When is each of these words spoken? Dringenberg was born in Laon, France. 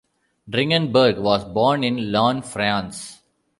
Dringenberg 0.49 1.19
was 1.21 1.45
born 1.45 1.83
in 1.83 2.11
Laon, 2.11 2.41
France. 2.41 3.19